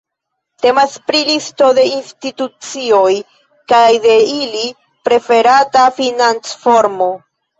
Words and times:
Temas 0.63 0.93
pri 1.09 1.19
listo 1.25 1.67
de 1.79 1.83
institucioj 1.89 3.11
kaj 3.73 3.83
la 3.97 4.01
de 4.07 4.15
ili 4.39 4.65
preferata 5.09 5.85
financformo. 5.99 7.11